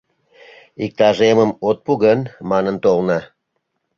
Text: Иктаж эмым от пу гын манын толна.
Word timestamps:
Иктаж 0.85 1.17
эмым 1.29 1.51
от 1.67 1.77
пу 1.85 1.91
гын 2.03 2.19
манын 2.49 2.75
толна. 2.83 3.19